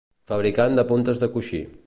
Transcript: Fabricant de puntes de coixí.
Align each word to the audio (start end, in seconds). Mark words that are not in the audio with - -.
Fabricant 0.31 0.79
de 0.81 0.87
puntes 0.93 1.23
de 1.25 1.31
coixí. 1.37 1.65